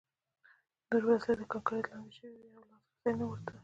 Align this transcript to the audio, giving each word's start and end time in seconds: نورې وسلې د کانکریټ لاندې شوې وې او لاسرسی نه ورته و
نورې 0.89 1.05
وسلې 1.09 1.35
د 1.39 1.43
کانکریټ 1.51 1.85
لاندې 1.91 2.11
شوې 2.17 2.33
وې 2.39 2.49
او 2.57 2.65
لاسرسی 2.71 3.11
نه 3.19 3.25
ورته 3.29 3.49
و 3.51 3.59